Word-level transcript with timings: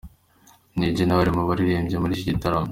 Lil-G 0.77 0.99
nawe 1.05 1.21
ari 1.23 1.31
mu 1.37 1.43
baririmbye 1.49 1.95
muri 1.99 2.13
iki 2.15 2.29
gitaramo. 2.29 2.69